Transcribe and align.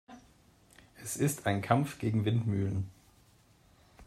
Es 1.03 1.15
ist 1.15 1.45
ein 1.45 1.61
Kampf 1.61 1.99
gegen 1.99 2.25
Windmühlen. 2.25 2.89